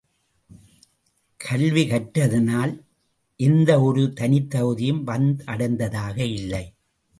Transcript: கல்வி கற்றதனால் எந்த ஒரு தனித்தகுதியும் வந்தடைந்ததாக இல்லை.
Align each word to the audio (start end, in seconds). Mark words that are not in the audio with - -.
கல்வி 1.39 1.83
கற்றதனால் 1.89 2.73
எந்த 3.39 3.81
ஒரு 3.81 4.13
தனித்தகுதியும் 4.13 5.07
வந்தடைந்ததாக 5.07 6.17
இல்லை. 6.17 6.65